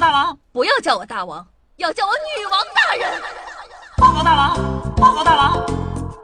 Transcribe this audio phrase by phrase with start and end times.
[0.00, 3.20] 大王，不要叫我大王，要叫我女王大人。
[3.98, 4.56] 报告大王，
[4.96, 5.52] 报告大王，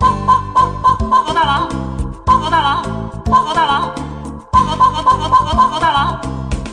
[0.00, 1.68] 报报报报报告大王，
[2.24, 2.82] 报告大王，
[3.26, 3.94] 报告大王，
[4.50, 6.18] 报告报告报告报告报告大王。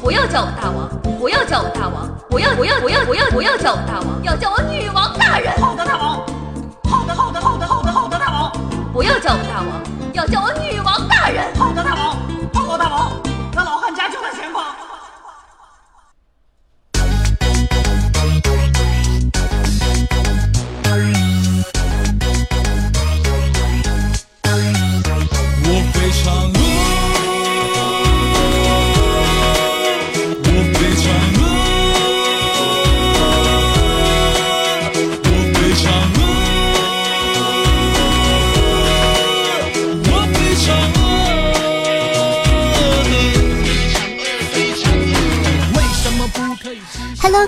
[0.02, 0.90] 不要叫我大王，
[1.20, 5.62] 不要叫我大王，不要不要不要不要不要叫我大王，要叫我女王大人。
[5.62, 6.26] 好的，大王。
[6.90, 8.50] 好的，好的，好的，好的，好的，大王。
[8.94, 11.54] 不要叫我大王，要叫我女王大人。
[11.60, 12.23] 好的，大王。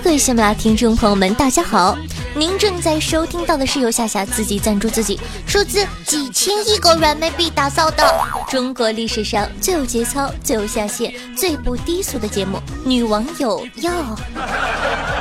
[0.04, 1.96] 各位喜马拉雅听众朋友们，大家好！
[2.34, 8.04] 您正在收听到的是由夏夏自己赞助自己，出资几千亿个软妹币打造的
[8.46, 13.90] 中国历史上最有节操、最有下限、最不低俗的节目《女网友要》。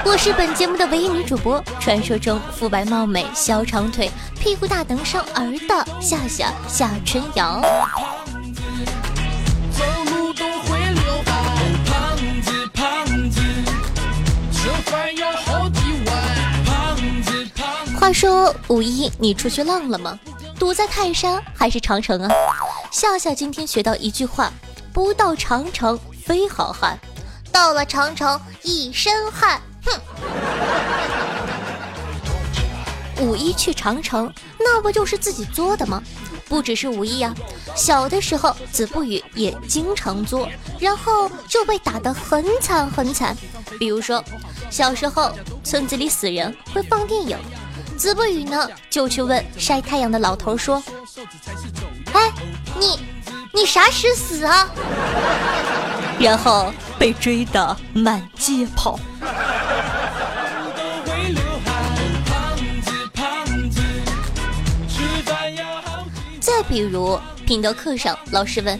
[0.03, 7.61] 我是本节目的唯一女主播，传说中肤白貌美、小长腿、屁股大能生儿的夏夏夏春瑶。
[18.05, 20.19] 话说五一你出去浪了吗？
[20.59, 22.29] 堵在泰山还是长城啊？
[22.91, 24.53] 夏夏今天学到一句话：
[24.93, 26.99] 不到长城非好汉，
[27.51, 29.59] 到了长城一身汗。
[29.83, 29.99] 哼！
[33.25, 35.99] 五一去长城，那不就是自己作的吗？
[36.47, 37.33] 不只是五一呀、
[37.75, 40.47] 小的时候子不语也经常作，
[40.79, 43.35] 然后就被打得很惨很惨。
[43.79, 44.23] 比如说，
[44.69, 45.31] 小时候
[45.63, 47.35] 村子里死人会放电影，
[47.97, 50.83] 子不语呢就去问晒太阳的老头说
[52.13, 52.31] ：“哎，
[52.79, 52.99] 你
[53.53, 54.69] 你啥时死啊？”
[56.19, 58.99] 然后被追得满街跑。
[66.39, 68.79] 再比如品德课上，老师问：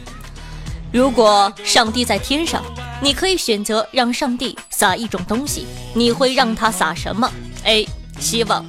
[0.94, 2.64] 如果上帝在天上，
[3.02, 7.30] 你可以选择让上帝撒一种东西，你会让他撒什么
[7.64, 7.88] ？A.
[8.18, 8.66] 希望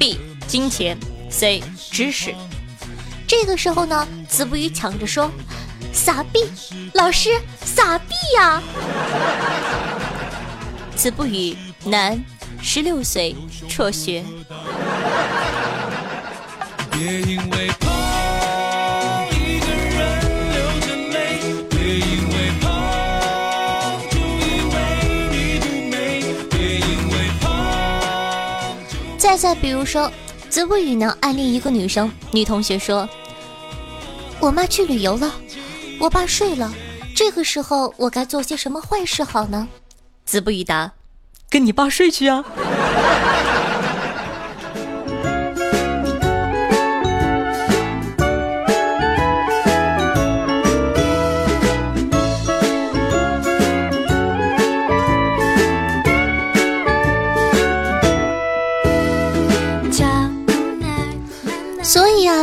[0.00, 0.18] ，B.
[0.46, 0.98] 金钱
[1.30, 1.62] ，C.
[1.92, 2.34] 知识。
[3.28, 5.30] 这个时候呢，子不语抢着说
[5.92, 6.40] ：“傻逼，
[6.94, 7.28] 老师，
[7.62, 8.62] 傻逼呀！”
[10.96, 12.18] 子不语，男，
[12.62, 13.36] 十六岁，
[13.68, 14.24] 辍学。
[16.90, 17.68] 别因为
[29.40, 30.12] 再比如说，
[30.50, 33.08] 子不语呢暗恋一个女生，女同学说
[34.38, 35.32] ：“我妈去旅游了，
[35.98, 36.70] 我爸睡了，
[37.16, 39.66] 这个时候我该做些什么坏事好呢？”
[40.26, 40.92] 子不语答
[41.48, 42.44] ：“跟你爸睡去啊。”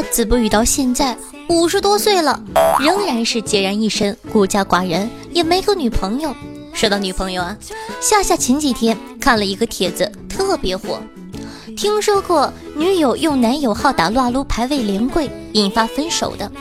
[0.02, 1.18] 子不语到现在
[1.50, 2.42] 五十多岁了，
[2.80, 6.34] 仍然是孑然一身，孤家寡人，也没个女朋友。
[6.74, 7.58] 说到女朋友啊，
[8.02, 11.00] 夏夏前几天看了一个帖子，特别火。
[11.76, 16.52] 听说过女友用男友号打撸啊撸排位连跪，引发分手的，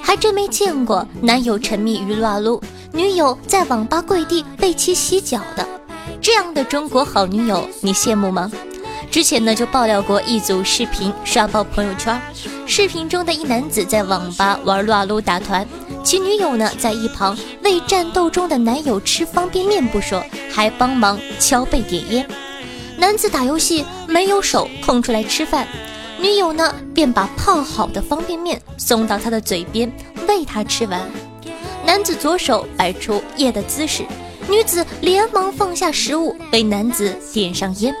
[0.00, 2.60] 还真没见过男友沉迷于撸啊撸，
[2.92, 5.66] 女友在网吧跪地为其洗脚的。
[6.20, 8.50] 这样的中国好女友，你羡慕吗？
[9.10, 12.20] 之前呢就爆料过一组视频刷爆朋友圈，
[12.64, 15.66] 视频中的一男子在网吧玩撸啊撸打团，
[16.04, 22.28] 其女友呢在一旁为战斗中的男友吃方便面不说，还帮忙敲背点烟。
[22.96, 25.66] 男子打游戏没有手空出来吃饭，
[26.20, 29.92] 女友呢便把泡好的方便面送到他的嘴边
[30.28, 31.00] 喂他吃完。
[31.84, 34.04] 男子左手摆出耶的姿势，
[34.48, 37.92] 女子连忙放下食物为男子点上烟。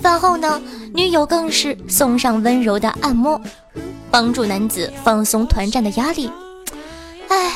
[0.00, 0.60] 饭后呢，
[0.94, 3.40] 女友更是送上温柔的按摩，
[4.10, 6.30] 帮助男子放松团战的压力。
[7.28, 7.52] 哎，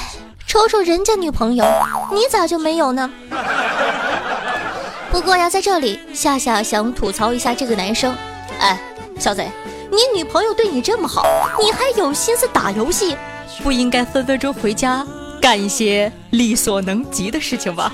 [0.46, 1.64] 瞅瞅人家女朋友，
[2.12, 3.10] 你咋就没有呢？
[5.10, 8.14] 不过呀，在这里，夏夏想吐槽一下这个男生。
[8.58, 8.80] 哎，
[9.18, 9.42] 小子，
[9.90, 11.22] 你女朋友对你这么好，
[11.62, 13.16] 你还有心思打游戏，
[13.62, 15.06] 不应该分分钟回家
[15.40, 17.92] 干一些力所能及的事情吧？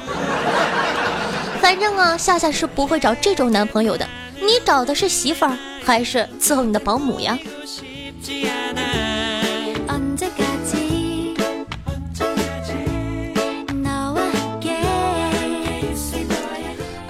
[1.61, 4.09] 反 反正啊，夏夏是不会找这种男朋友的。
[4.40, 7.38] 你找的是媳妇儿，还是伺候你的保姆呀？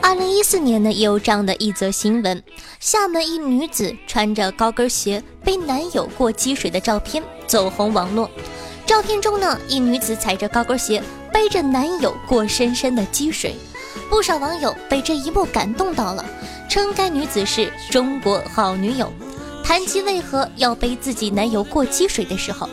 [0.00, 2.42] 二零一四年呢，也有这样的一则新闻：
[2.80, 8.30] 厦门一女子穿着高跟鞋背男友过积水的照片走红网络。
[8.86, 13.54] 照片中呢，一女子踩着高跟鞋背着男友过深深的积水，
[14.08, 16.24] 不少网友被这一幕感动到了。
[16.68, 19.12] 称该女子是中国好女友。
[19.64, 22.68] 谈及为何要背自己男友过积水的时候，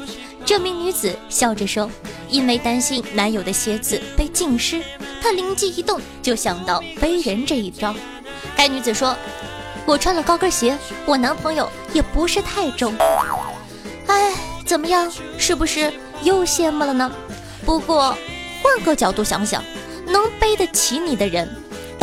[0.46, 1.90] 这名女子笑着说
[2.30, 4.82] ：“因为担心男友的鞋子被浸湿，
[5.22, 7.94] 她灵机一动就想到背人这一招。”
[8.56, 9.16] 该女子说
[9.86, 12.96] ：“我穿了高跟鞋，我男朋友也不是太重。
[14.08, 14.34] 哎，
[14.66, 15.12] 怎么样？
[15.38, 15.92] 是不是
[16.24, 17.12] 又羡慕了呢？
[17.66, 18.18] 不过
[18.64, 19.62] 换个角度想想，
[20.08, 21.50] 能背得起你的人，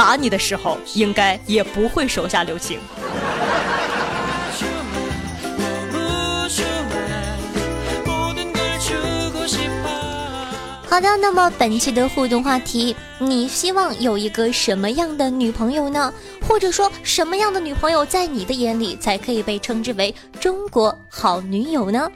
[0.02, 2.80] 打你的时候应该也不会手下留情。
[10.88, 16.12] 好的那么本期的互动话题你希望有一个什么样的女朋友呢？
[16.48, 22.10] 或者说什么样的女朋友在你的眼里才可以被称之为中国好女友呢？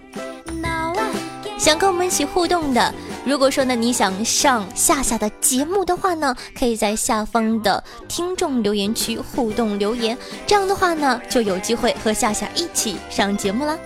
[1.56, 2.92] 想跟我们一起互动的
[3.26, 13.76] 如果说呢你想上夏夏的节目的话呢，可以在下方的听众留言区互动留言，这样的话呢就有机会和夏夏一起上节目了。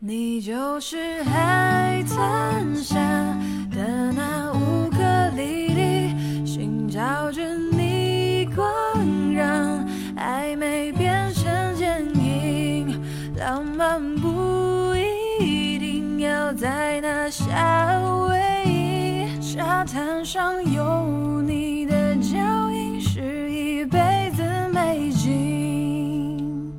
[0.00, 2.98] 你就是海滩下
[3.70, 4.39] 的那
[16.60, 17.98] 在那夏
[18.28, 22.36] 威夷，沙滩上有你的脚
[22.70, 23.98] 印，是一辈
[24.36, 26.70] 子美景。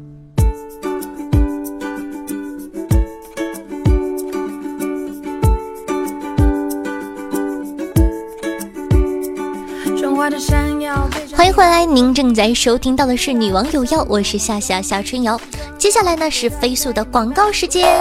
[11.35, 15.41] 欢迎回来，您正在收听到的是《女王有药》，我是夏夏夏春瑶。
[15.79, 17.99] 接下来呢是飞速的广告时间。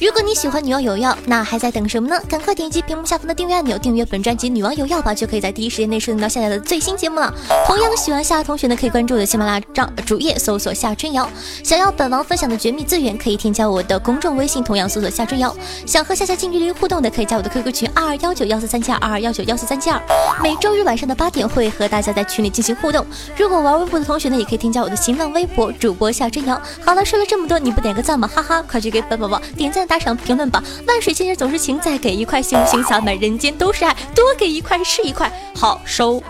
[0.00, 2.22] 如果你喜欢《女王有药》，那还在等什么呢？
[2.28, 7.34] 赶快点击屏幕下方的订阅按钮，订阅本专辑《女王有药》吧，就可以在第一时间内收听到夏夏的最新节目了。
[7.66, 11.28] 同样喜欢夏同学呢，可以关注我的喜马拉雅账主页，搜索夏春瑶。
[11.64, 15.52] 想要本王分享的绝密资源，可以添加我的公众微信，同样搜索夏春瑶。
[15.84, 20.00] 想和夏夏近距离互动的，可以加我的 QQ 群二二幺九幺四三七二二二幺九幺四三七二。
[20.40, 23.04] 每周日晚上的八点会和大家在群里进行互动。
[23.36, 26.60] 如果玩微博的同学呢，也可以添加我的新浪微博主播夏春瑶。
[26.84, 28.30] 好了，说了这么多，你不点个赞吗？
[28.32, 30.62] 哈哈，快去给本宝宝点赞、打赏、评论吧！
[30.86, 32.82] 万水千山总是情，再给一块行不行？
[32.84, 36.22] 洒满人间都是爱，多给一块是一块，好收。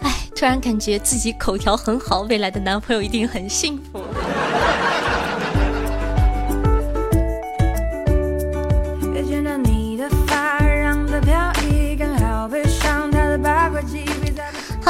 [0.00, 4.02] 哎，突然感觉自己口条很好，未来的男朋友一定很幸福。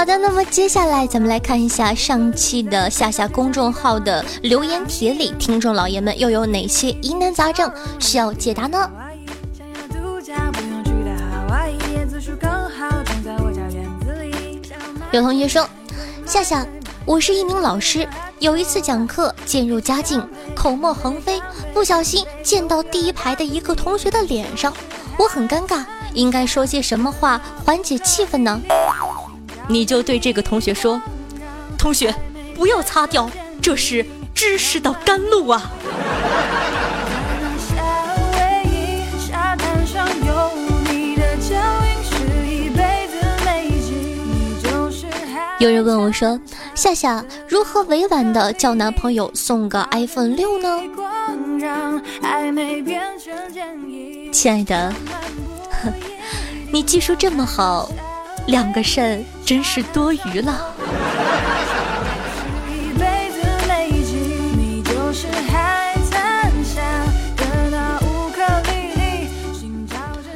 [0.04, 8.86] 好的，那么接下来咱们来看一下上期的夏夏公众号的留言帖里，听众老爷们又有哪些疑难杂症需要解答呢？
[15.10, 15.66] 有同学说，
[16.26, 16.66] 夏夏，
[17.06, 18.06] 我是一名老师，
[18.40, 20.22] 有一次讲课渐入佳境，
[20.54, 21.40] 口沫横飞，
[21.72, 24.70] 不小心溅到第一排的一个同学的脸上，
[25.16, 28.60] 我很尴尬，应该说些什么话缓解气氛呢？
[29.68, 31.00] 你就对这个同学说，
[31.78, 32.14] 同学
[32.54, 33.30] 不要擦掉，
[33.62, 34.04] 这是
[34.34, 35.70] 知识的甘露啊！
[45.60, 46.38] 有，人问我说，
[46.74, 50.80] 夏夏如何委婉的叫男朋友送个 iPhone 六呢？
[54.30, 54.92] 亲爱的，
[55.82, 55.92] 哼，
[56.70, 57.88] 你技术这么好，
[58.46, 60.74] 两个肾真是多余了。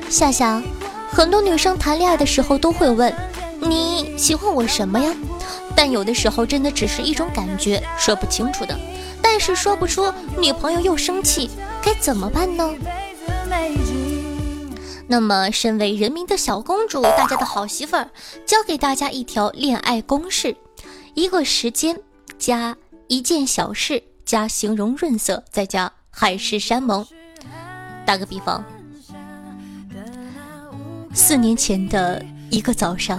[0.09, 0.61] 夏夏，
[1.11, 3.15] 很多女生谈恋爱的时候都会问
[3.61, 5.15] 你喜欢我什么呀？
[5.77, 8.77] 但有的时候真的只是一种感觉，说不清楚的。
[9.23, 11.51] 但是说不出，女朋友又生气，
[11.83, 12.69] 该怎么办呢？
[15.11, 18.11] 那么，身为人民的小公主，大家的好媳妇儿，
[18.45, 20.55] 教给大家一条恋爱公式：
[21.15, 21.99] 一个时间
[22.39, 27.07] 加一件小事加形容润色，再加海誓山盟。
[28.05, 28.63] 打个比方，
[31.15, 33.19] 四年前的一个早上，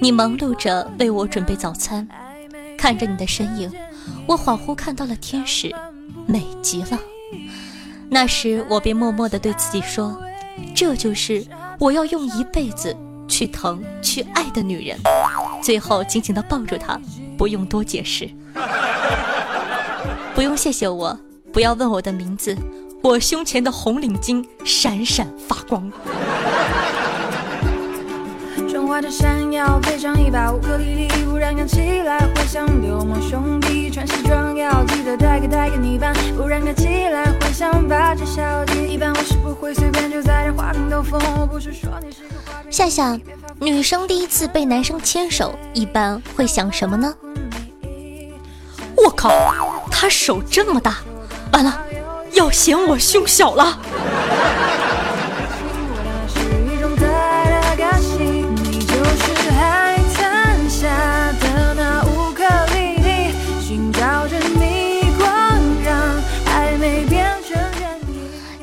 [0.00, 2.08] 你忙碌着为我准备早餐，
[2.76, 3.72] 看着你的身影，
[4.26, 5.72] 我恍惚看到了天使，
[6.26, 6.98] 美极了。
[8.10, 10.21] 那时我便默默地对自己说
[10.74, 11.44] ：“这就是
[11.78, 12.96] 我要用一辈子
[13.28, 14.98] 去疼、去爱的女人。”
[15.62, 17.00] 最后紧紧地抱住她，
[17.38, 18.28] 不用多解释，
[20.34, 21.16] 不用谢谢我，
[21.52, 22.56] 不要问我的名字，
[23.00, 25.90] 我胸前的红领巾闪闪发光。
[28.92, 33.88] 春花的闪耀配上一把乌克丽丽，忽然看起来会像流氓兄弟。
[33.90, 38.86] 穿西装要记得带个带个泥巴，不然看起来会像八戒小弟。
[38.86, 43.18] 一般我是不会随便就在这画屏兜风，我不是说你是个花瓶夏夏，
[43.58, 47.14] 女生第一次被男生牵手，一般会想什么呢？
[48.94, 49.30] 我靠，
[49.90, 50.98] 他手这么大，
[51.50, 51.82] 完了，
[52.34, 53.78] 要嫌我胸小了。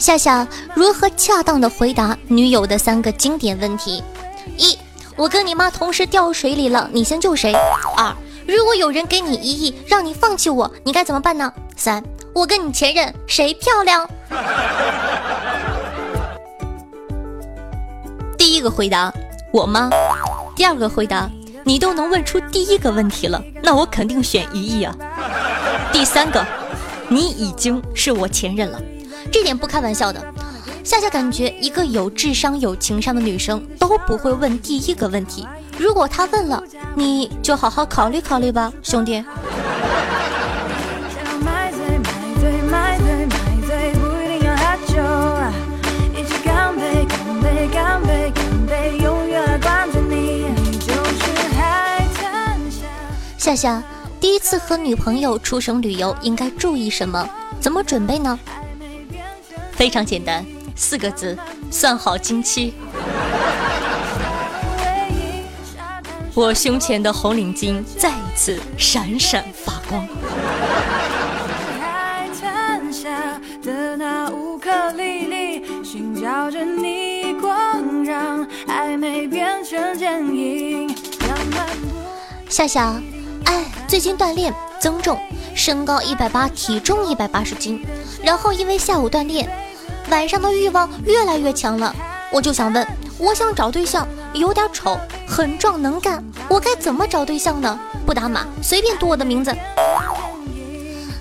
[0.09, 4.03] 夏夏如何恰当的回答女友的三个经典问题：
[4.57, 4.75] 一，
[5.15, 7.53] 我跟你妈同时掉水里了，你先救谁？
[7.95, 8.11] 二，
[8.47, 11.53] 如果有人给你一亿，让你放弃我，你该怎么办呢？
[11.77, 14.09] 三，我跟你前任谁漂亮？
[18.35, 19.13] 第一个回答
[19.53, 19.91] 我妈，
[20.55, 21.29] 第二个回答
[21.63, 24.91] 你都能问出第一个问题了，那我肯定选一亿啊。
[25.93, 26.43] 第三个，
[27.07, 28.81] 你已经是我前任了，
[29.31, 30.23] 这点不开玩笑的。
[30.83, 35.47] 夏夏感觉一个有智商、有情商的女生都不会问第一个问题，
[35.77, 36.63] 如果她问了，
[36.95, 39.23] 你就好好考虑考虑吧，兄弟。
[53.37, 53.81] 夏夏，
[54.19, 57.27] 第一次和女朋友出省旅游应该注意什么？
[57.59, 58.39] 怎么准备呢？
[59.79, 60.45] 非常简单，
[60.75, 61.37] 四个字：
[61.71, 62.73] 算好经期。
[66.33, 70.05] 我胸前的红领巾再一次闪闪发光。
[71.79, 81.87] 海滩下的那乌克丽丽，寻找着你光，让暧昧变成剪影，浪漫不。
[82.49, 83.01] 夏夏，
[83.45, 85.17] 哎，最近锻炼增重，
[85.55, 87.81] 身高一百八，体重一百八十斤，
[88.21, 89.49] 然后因为下午锻炼，
[90.09, 91.95] 晚上的欲望越来越强了。
[92.31, 92.87] 我就想问，
[93.17, 94.97] 我想找对象，有点丑，
[95.27, 97.79] 很壮能干，我该怎么找对象呢？
[98.05, 99.55] 不打码，随便读我的名字。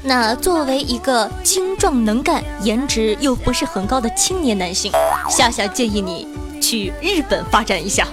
[0.03, 4.93] 那作为一个精壮能干、颜值又不是很高的青年男性，
[5.29, 6.29] 夏夏建议你
[6.61, 8.07] 去日本发展一下。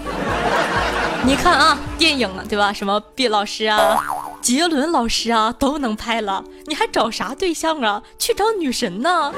[1.23, 2.71] 你看啊，电影啊，对吧？
[2.71, 3.97] 什么毕老师啊、
[4.45, 8.03] 杰伦老师啊，都能拍了，你还找啥对象啊？
[8.19, 9.33] 去找女神呢？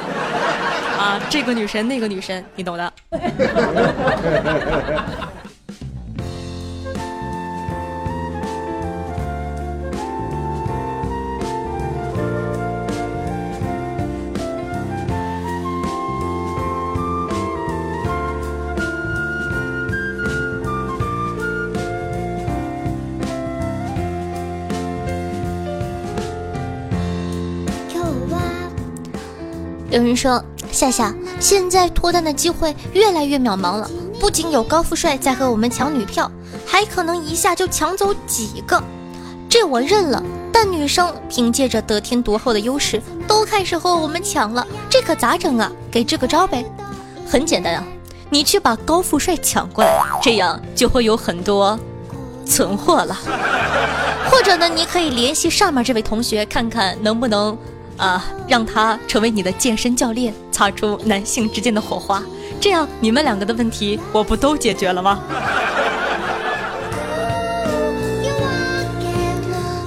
[1.00, 2.94] 啊，这个女神，那个女神，你懂的。
[29.98, 33.90] 有人说，夏夏，现在脱单的机会越来越渺茫了，
[34.20, 36.32] 不仅有高富帅在和我们抢女票，
[36.68, 38.82] 还可能一下就抢走几个。
[39.50, 40.24] 这我认了，
[40.54, 45.72] 但女生凭借着得天独厚的优势，都开始和我们抢了，这可咋整啊？
[45.90, 46.64] 给支个招呗。
[47.28, 47.84] 很简单啊，
[48.30, 51.80] 你去把高富帅抢过来，这样就会有很多
[52.46, 53.18] 存货了。
[54.30, 57.58] 或者呢，你可以联系上面这位同学，看看能不能。
[57.98, 62.24] 啊，让他成为你的健身教练，擦出男性之间的火花，
[62.62, 65.20] 这样你们两个的问题我不都解决了吗？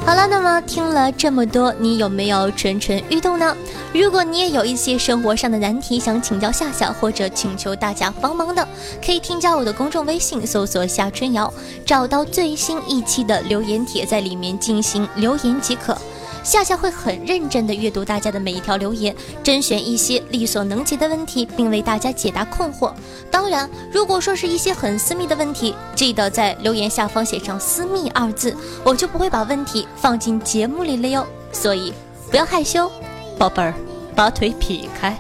[0.05, 3.57] 好了，那么听了这么多，你有没有蠢蠢欲动呢？
[3.93, 8.67] 如果你也有一些生活上的难题想请教夏夏，或者请求大家帮忙的，
[9.05, 11.53] 可以添加我的公众微信，搜索夏春瑶，
[11.87, 15.97] 找到最新一期的留言帖，在里面进行留言即可。
[16.43, 22.93] 夏夏会很认真的阅读大家的每一条留言，甄选一些力所能及的问题，并为大家解答困惑。
[23.31, 31.27] 当然，如果说是一些很私密的问题，记得在留言下方写上“私密”二字，我就不会把问题放进节目里了哟。
[31.53, 31.93] 所以，
[32.31, 32.91] 不要害羞，
[33.39, 33.75] 宝贝儿，
[34.15, 35.11] 把腿劈开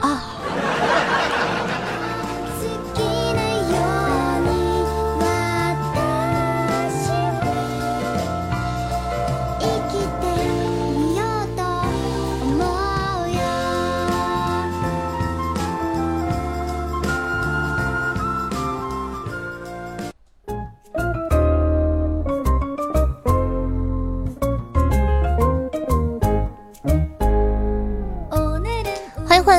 [0.00, 0.39] 啊！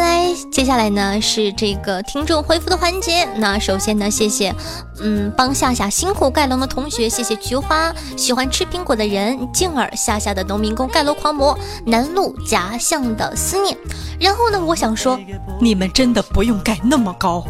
[0.02, 3.24] 来，接下来呢是这个听众回复的环节。
[3.36, 4.54] 那首先呢，谢谢，
[5.00, 13.78] 嗯，帮夏夏辛苦盖楼的同学，谢谢菊花，喜欢吃苹果的人，静儿，夏夏的农民工盖楼狂魔，南路假象的思念。
[14.20, 15.20] 然后呢，我想说，
[15.60, 17.46] 你们真的不用盖那么高，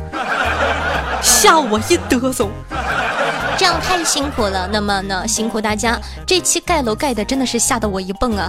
[1.24, 2.50] 吓我一哆嗦。
[3.58, 4.68] 这样太辛苦了。
[4.72, 8.48] 那么呢，辛苦大家，这期盖楼盖的真的是吓得我一蹦啊。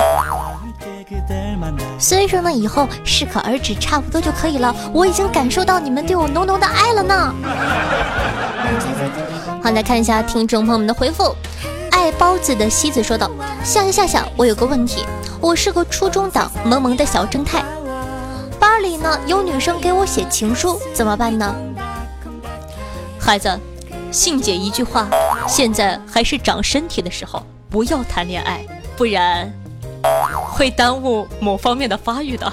[1.99, 4.75] 所以说呢，以后适可而止，差不多就可以了。
[4.93, 7.35] 我已经感受到你们对我浓浓的爱了呢。
[9.63, 11.35] 好，来看一下听众朋友们的回复。
[11.91, 13.31] 爱包子的西子说道
[13.63, 15.05] ：“夏夏夏夏，我有个问题，
[15.41, 17.63] 我是个初中党萌萌的小正太，
[18.59, 21.55] 班里呢有女生给我写情书，怎么办呢？
[23.21, 23.61] 孩子，
[24.13, 25.09] 信姐一句话，
[25.49, 28.63] 现在还是长身体的时候，不要谈恋爱，
[28.95, 29.51] 不然
[30.51, 32.53] 会耽误某方面的发育的。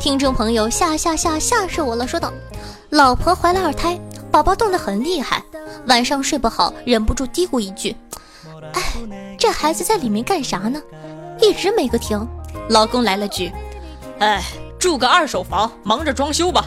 [0.00, 2.32] 听众朋友吓吓吓吓死我了，说道
[2.88, 4.00] ：“老婆怀了二胎，
[4.30, 5.44] 宝宝动得很厉害，
[5.86, 7.94] 晚上睡不好，忍不住嘀咕一句
[8.72, 8.82] ：‘哎，
[9.38, 10.80] 这孩子在里面干啥呢？
[11.42, 12.26] 一直没个停。’
[12.70, 13.52] 老公来了句
[14.20, 14.42] ：‘哎，
[14.80, 16.64] 住个二手房，忙着装修吧。’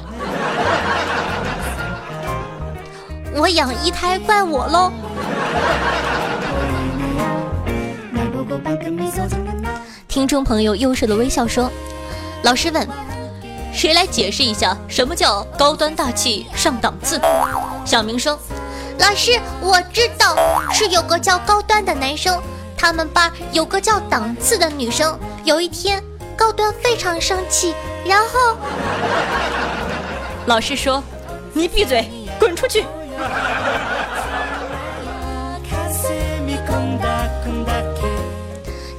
[3.36, 4.92] 我养一胎怪我喽。
[10.08, 11.72] 听众朋友优秀的微笑说
[12.46, 12.88] ：“老师问，
[13.74, 17.20] 谁来解释一下什么叫高端大气上档次？”
[17.84, 18.38] 小明说
[19.00, 20.36] ：“老师，我知道，
[20.72, 22.40] 是有个叫高端的男生，
[22.78, 25.18] 他们班有个叫档次的女生。
[25.44, 26.02] 有一天，
[26.36, 27.74] 高端非常生气，
[28.06, 28.58] 然后
[30.46, 31.04] 老师说
[31.54, 32.08] ：‘你闭嘴，
[32.40, 32.86] 滚出去。’”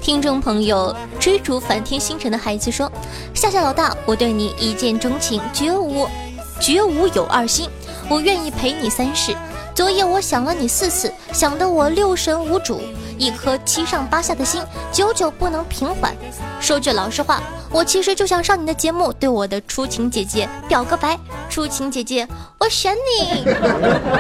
[0.00, 2.90] 听众朋友追逐梵天星辰的孩子说
[3.34, 6.06] ：“夏夏老大，我对你一见钟情，绝无
[6.60, 7.68] 绝无有二心，
[8.08, 9.34] 我愿意陪你三世。
[9.74, 12.82] 昨夜我想了你四次，想得我六神无主，
[13.18, 16.14] 一颗七上八下的心，久久不能平缓。
[16.61, 21.18] 说句老实话，我其实就想上你的节目，对我的初晴姐姐表个白。
[21.48, 22.27] 初晴姐姐，
[22.59, 23.44] 我选你。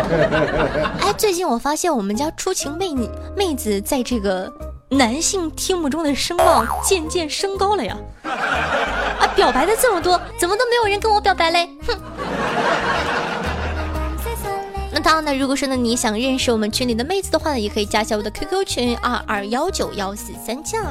[1.00, 4.52] 哎，最近我发现我们家初晴妹你妹子在这个。”
[4.90, 7.96] 男性听目中的声望渐渐升高了呀！
[8.22, 11.68] 啊，表白的这么多，怎么都没有人跟我表白嘞？
[11.84, 11.98] 哼！
[14.94, 20.86] 那当然呢，如果说呢你想认识我们群里的妹子的话呢，也可以加一下我的 QQ 群二二幺九幺四三七二。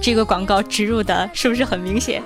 [0.00, 2.22] 这个广告植入的是不是很明显？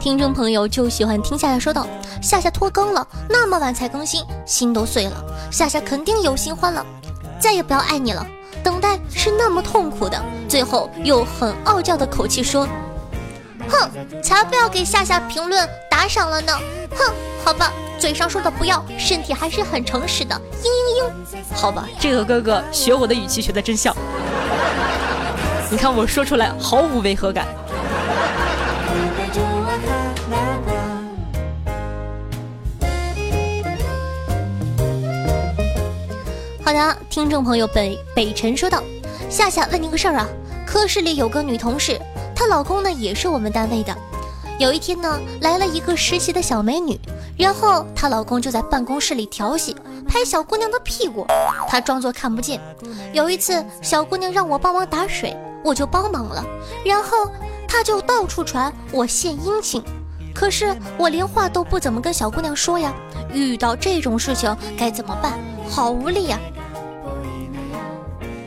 [0.00, 1.86] 听众朋友就喜欢听夏夏说道
[2.20, 5.24] ：“夏夏拖更了，那么晚才更新，心都碎了。
[5.52, 6.84] 夏夏肯定有新欢了，
[7.38, 8.26] 再也不要爱你了。
[9.26, 10.16] 是那么痛苦的。”
[10.48, 12.64] 最后又很傲娇的口气说
[13.68, 13.90] ：“哼，
[14.22, 16.52] 才不要给夏夏评论打赏了呢。
[16.96, 17.12] 哼，
[17.44, 20.40] 好吧，嘴上说的不要，身体还是很诚实的。
[20.62, 20.68] 嘤
[21.02, 23.92] 嘤嘤，好吧，这个哥哥学我的语气学的真像。
[25.68, 27.44] 你看我说出来毫无违和感。”
[36.64, 38.80] 好的，听众朋友北北辰说道
[39.28, 40.28] ：“夏夏问你个事儿啊，
[40.66, 42.00] 科室里有个女同事，
[42.34, 43.94] 她老公呢也是我们单位的。
[44.58, 46.98] 有一天呢，来了一个实习的小美女，
[47.36, 49.76] 然后她老公就在办公室里调戏，
[50.08, 51.26] 拍小姑娘的屁股，
[51.68, 52.60] 她装作看不见。
[53.12, 56.44] 有一次，小姑娘让我帮忙打水，我就帮忙了，
[56.84, 57.30] 然后
[57.66, 59.82] 她就到处传我献殷勤，
[60.32, 62.94] 可是我连话都不怎么跟小姑娘说呀。
[63.32, 65.32] 遇到这种事情该怎么办？
[65.68, 66.38] 好无力呀！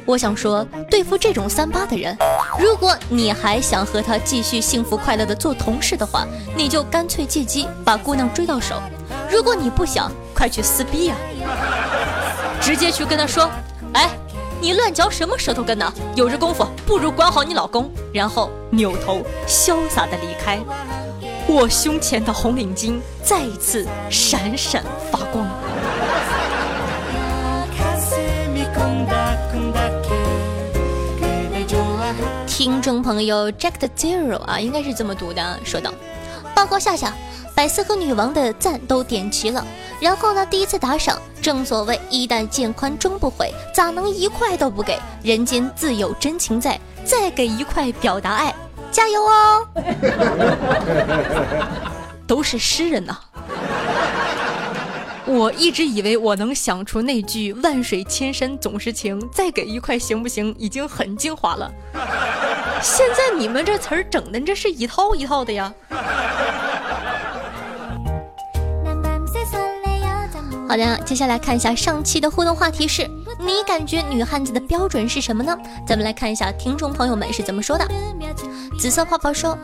[0.10, 2.18] 我想说，对付这种三八的人，
[2.58, 6.26] 如果你还想和他继续幸福快乐的做同事的话，
[6.58, 8.82] 你就干脆借机把姑娘追到手。
[9.30, 11.16] 如果你不想，快去撕逼呀！
[12.60, 13.48] 直接去跟他说
[13.94, 14.10] ：“哎，
[14.60, 15.94] 你乱嚼什么舌头根呢？
[16.16, 20.60] 有这功夫，不如管好你老公。”然后扭头潇洒的离开。
[21.48, 25.48] 我胸前的红领巾再一次闪闪发光。
[32.60, 35.94] 听众朋友 Jack the Zero 啊，应该是这么读的，说道
[36.54, 37.14] ：“报告夏夏，
[37.56, 39.66] 百思和女王的赞都点齐了。
[40.02, 45.00] 然后呢，第一次打赏，正所谓一旦见宽终不悔，咋能一块都不给？
[45.24, 48.54] 人间自有真情在，再给一块表达爱，
[48.92, 49.66] 加油哦！
[52.28, 53.18] 都是诗人呐、
[55.30, 60.56] 我一直以为我能想出那句“万水千山总是情”，再给一块行不行？
[60.58, 61.72] 已经很精华了。
[62.82, 65.72] 现在你们这词儿整的，这是一套一套的呀。
[70.68, 73.08] 好的，接下来看一下上期的互动话题是：
[73.40, 75.56] 你感觉女汉子的标准是什么呢？
[75.86, 77.88] 咱们来看一下听众朋友们是怎么说的。
[78.80, 79.56] 紫色泡泡说：“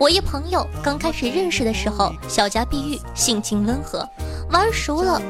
[0.00, 4.08] 我一朋友刚开始认识的时候，小家碧玉，性情温和，
[4.50, 5.20] 玩熟了，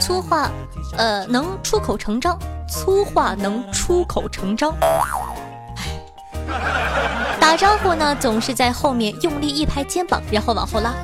[0.00, 0.50] 粗话，
[0.96, 2.38] 呃，能出口成章，
[2.68, 4.74] 粗话能出口成章。
[7.40, 10.94] 打招呼呢，总是在后面用力一拍肩膀，然后往后拉。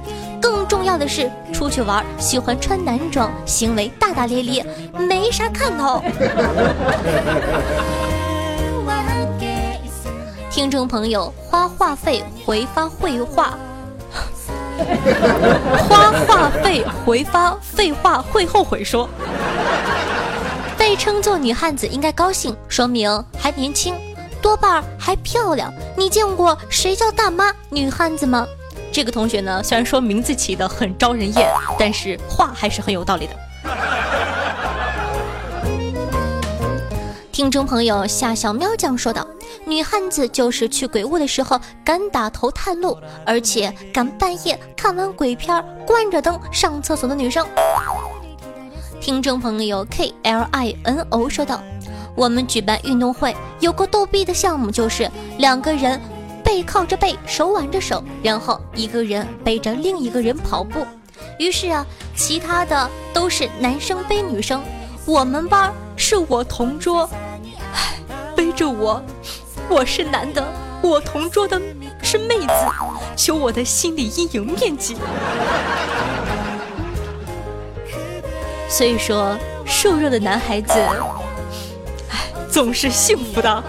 [0.40, 6.02] 更重要的是，出去玩喜欢穿男装，行为大大咧咧，没啥看头。
[10.50, 13.54] 听众朋友，花话费回发绘画，
[15.88, 19.08] 花话费回发废话会后悔说。
[20.76, 23.94] 被称作女汉子应该高兴，说明还年轻，
[24.42, 25.72] 多半还漂亮。
[25.96, 28.46] 你见过谁叫大妈女汉子吗？
[28.92, 33.34] 这个同学呢，虽然说名字起的很招人厌，但是话还是很有道理的。
[37.34, 39.26] 听众朋友夏小喵酱说道
[39.66, 47.44] ：“女汉子就是去鬼屋的时候敢打头探路，而且敢半夜看完鬼片关着灯上厕所的女生。”
[49.02, 51.60] 听众朋友 K L I N O 说道
[52.14, 56.00] ：“我们举办运动会有个逗逼的项目，就是两个人
[56.44, 60.86] 背靠着背，手挽着手，然后一个人背着另一个人跑步。
[61.40, 64.62] 于是啊，其他的都是男生背女生，
[65.04, 65.72] 我们班
[66.06, 67.08] 是我同桌，
[67.72, 67.94] 唉，
[68.36, 69.02] 背着我，
[69.70, 70.46] 我是男的，
[70.82, 71.58] 我同桌的
[72.02, 72.52] 是妹子，
[73.16, 74.98] 求我的心理阴影面积。”
[78.68, 80.74] 所以说，瘦弱的男孩子，
[82.10, 83.64] 唉，总是幸福的。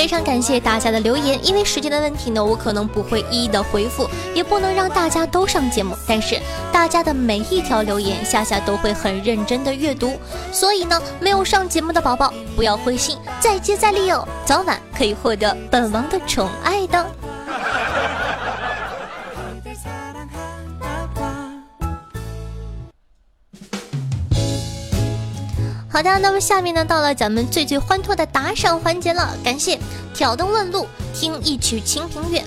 [0.00, 5.94] 非常感谢大家的留言，因为时间的问题呢，我可能不会一一的回复，也不能让大家都上节目。
[6.08, 6.40] 但是
[6.72, 10.18] 大家的每一条留言，夏夏都会很认真的阅读。
[10.50, 17.19] 所以呢，没有上节目的宝宝不要灰心，再接再厉哦，早晚可以获得本王的宠爱的。
[26.00, 29.36] 好的，那么下面呢，到了咱们最最欢脱的打赏环节了。
[29.44, 29.78] 感谢
[30.14, 32.38] 挑灯问路，听一曲《清平乐》，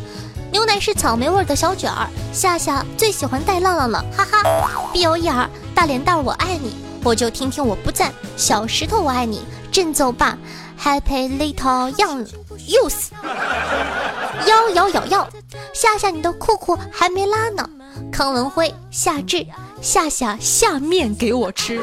[0.51, 4.89] 牛奶是草莓味的小卷儿，夏夏最喜欢带浪浪了，哈哈。
[4.91, 8.11] 必有一儿，大脸蛋儿我爱你，我就听听我不赞。
[8.35, 10.35] 小石头我爱你，振奏吧
[10.81, 12.27] ，Happy Little Young
[12.67, 13.09] Youth。
[14.47, 15.29] 腰摇摇摇，
[15.73, 17.69] 夏夏你的裤裤还没拉呢。
[18.11, 19.45] 康文辉，夏至，
[19.79, 21.79] 夏夏下面给我吃。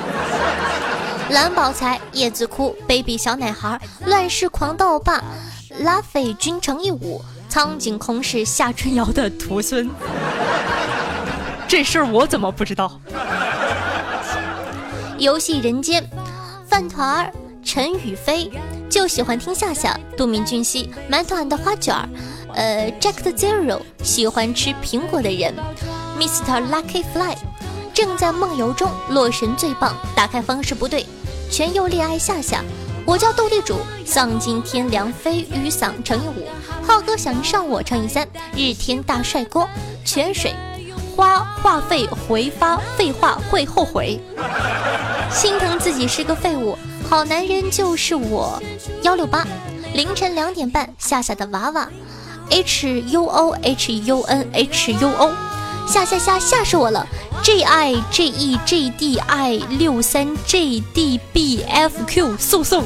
[1.31, 5.23] 蓝宝财，叶子哭，baby 小奶孩，乱世狂盗霸，
[5.79, 9.89] 拉菲君乘一舞，苍井空是夏春瑶的徒孙。
[11.69, 13.01] 这事儿我怎么不知道？
[15.19, 16.05] 游戏人间，
[16.67, 18.51] 饭团儿，陈宇飞
[18.89, 22.09] 就喜欢听夏夏，杜明俊熙，满团的花卷儿，
[22.55, 25.55] 呃，Jack the Zero 喜欢吃苹果的人
[26.19, 27.37] ，Mr Lucky Fly
[27.95, 31.07] 正在梦游中，洛神最棒，打开方式不对。
[31.51, 32.63] 全又恋爱夏夏，
[33.05, 36.47] 我叫斗地主，丧尽天良飞雨伞乘以五，
[36.87, 39.67] 浩哥想上我乘以三，日天大帅哥，
[40.05, 40.55] 泉水
[41.17, 44.21] 花话费回发废话会后悔，
[45.33, 48.63] 心疼自己是个废物，好男人就是我，
[49.03, 49.45] 幺六八
[49.93, 51.89] 凌晨两点半夏夏的娃娃
[52.51, 55.33] ，H U O H U N H U O。
[55.87, 57.07] 吓吓吓吓死我了
[57.43, 62.85] ！J I J E J D I 六三 J D B F Q 速送。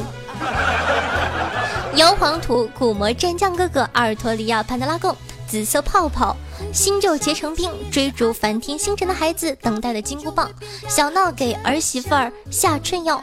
[1.97, 5.15] 摇黄土、古魔战将哥哥、阿尔托利亚潘德拉贡、
[5.47, 6.37] 紫色泡泡、
[6.73, 10.51] 新旧结成冰、追逐梵天星辰的孩子、等待的金箍棒、
[10.89, 13.23] 小闹给儿媳妇儿下春药、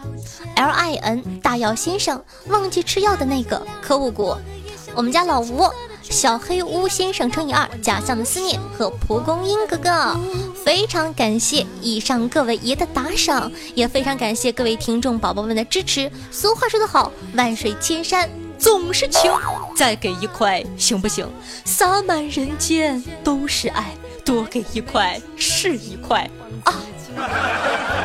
[0.56, 4.38] L I N 大药先生，忘记吃药的那个可恶谷，
[4.96, 5.70] 我们家老吴。
[6.12, 10.20] 小黑屋先生乘以二，假象的思念和蒲公英哥哥，
[10.66, 16.12] 非常感谢以上各位爷的打赏，也非常感谢各位听众宝宝们的支持。
[16.30, 19.32] 俗话说得好，万水千山总是情，
[19.74, 21.26] 再给一块行不行？
[21.64, 23.96] 洒满人间都是爱，
[24.26, 26.30] 多给一块是一块
[26.66, 26.76] 啊！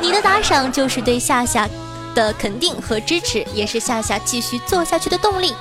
[0.00, 1.68] 你的打赏就是对夏夏
[2.14, 5.52] 的肯定和支持，也是夏夏继续做下去的动力。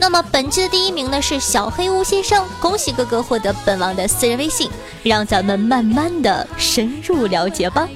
[0.00, 4.70] 那么本期的第一名呢是小黑屋先生，恭喜哥哥获得本王的私人微信，
[5.02, 7.86] 让咱们慢慢的深入了解吧。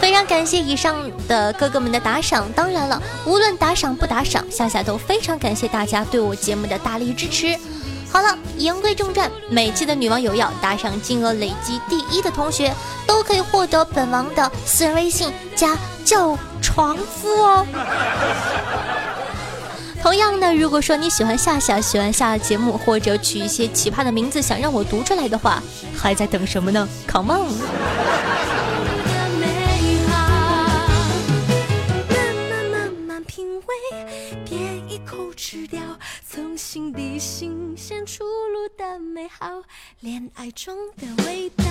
[0.00, 0.96] 非常感谢以上
[1.28, 7.56] 的哥哥们的打赏，当然了，无论打赏不打赏，夏夏都非常感谢大家对我节目的大力支持。
[8.10, 12.74] 好了，言归正传，每期的女王有要打赏金额累计第一的同学，
[13.06, 17.64] 都可以获得本王的私人微信加叫床夫哦。
[20.02, 25.62] 同样的，如果说你喜欢夏夏，喜欢夏的节目，或者取一些奇葩的名字想让我读出来的话，
[25.96, 27.52] 还在等什么呢？Come on！
[36.56, 39.62] 心底新鲜出炉的美好，
[40.00, 41.64] 恋爱中的味道。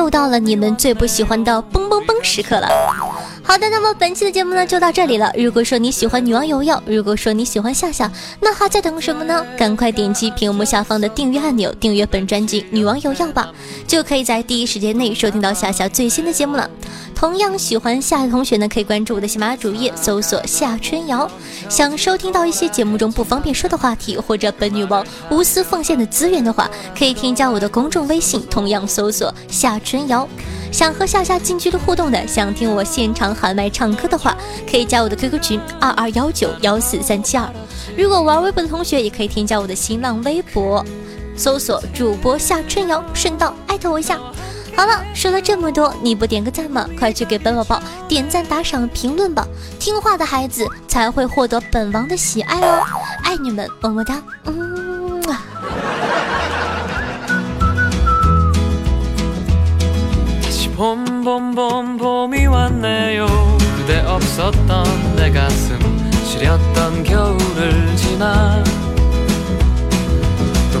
[0.00, 2.66] 又到了你们最不喜欢的嘣嘣嘣时刻了。
[3.42, 5.30] 好的，那么本期的节目呢就到这里了。
[5.36, 8.10] 如果说你喜欢女王有药，如果说你喜欢夏夏，
[8.40, 9.44] 那还在等什么呢？
[9.58, 13.50] 赶快点击屏幕下方的订阅按钮，订阅本专辑《女王有药》吧，
[13.86, 16.70] 就可以在第一时间内收听到夏夏最新的节目了。
[17.20, 21.30] 同样喜欢夏的同学呢，可以关注我的喜马主页，搜索夏春瑶。
[21.68, 30.26] 想收听到一些节目中不方便说的话题，或者本女王无私奉献的资源的话，可以添加我的公众微信，同样搜索夏春瑶。
[30.72, 34.34] 想和夏夏近距离互动的，想听我现场喊麦唱歌的话，
[34.66, 37.46] 可以加我的 QQ 群二二幺九幺四三七二。
[37.98, 40.82] 如果玩微博的同学，也可以添加我的新浪微博，
[41.36, 44.18] 搜索主播夏春瑶，顺道艾特我一下。
[44.80, 46.88] 好了，说了这么多，你不点个赞吗？
[46.98, 49.46] 快去给本宝宝点赞、打赏、评论吧！
[49.78, 52.82] 听话的孩子才会获得本王的喜爱哦，
[53.22, 55.36] 爱你们，么么哒，嗯啊。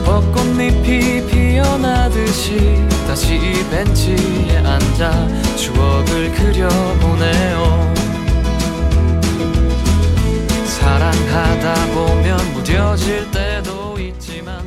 [0.09, 7.93] 벚꽃잎이 피어나듯이 다시 이 벤치에 앉아 추억을 그려보네요
[10.65, 14.63] 사랑하다 보면 무뎌질 때도 있지만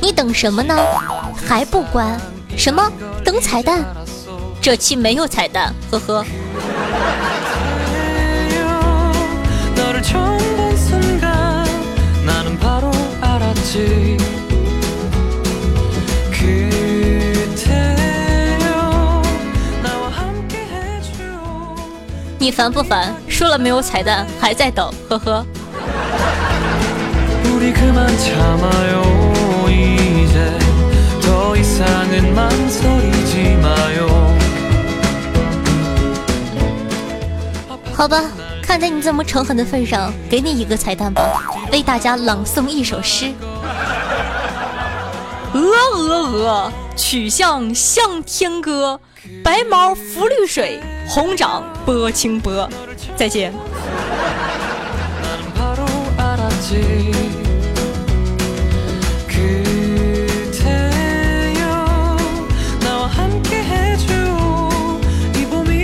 [0.00, 0.74] 你等什么呢？
[1.46, 2.18] 还不关？
[2.56, 2.90] 什么？
[3.22, 3.84] 等彩蛋？
[4.62, 6.24] 这期没有彩蛋，呵呵。
[22.45, 23.11] 你烦不烦？
[23.27, 25.43] 说了没有彩蛋还在等呵呵。
[37.91, 38.21] 好吧
[38.61, 41.23] 看在你这么诚恳的份上给你一个彩蛋吧
[41.71, 43.33] 为大家朗诵一首诗。
[45.51, 45.61] 鹅
[45.95, 48.99] 鹅鹅曲项向天歌
[49.43, 52.67] 白毛浮绿水红掌波清波
[53.15, 53.53] 再见。